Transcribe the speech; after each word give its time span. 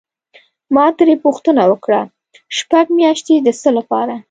ما 0.75 0.85
ترې 0.97 1.15
پوښتنه 1.25 1.63
وکړه: 1.71 2.01
شپږ 2.57 2.85
میاشتې 2.97 3.33
د 3.45 3.47
څه 3.61 3.69
لپاره؟ 3.77 4.15